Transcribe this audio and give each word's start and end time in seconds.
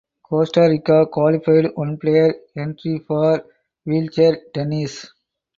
Costa 0.23 0.67
Rica 0.67 1.05
qualified 1.05 1.73
one 1.75 1.95
player 1.95 2.33
entry 2.57 2.97
for 2.97 3.45
wheelchair 3.85 4.35
tennis. 4.51 5.05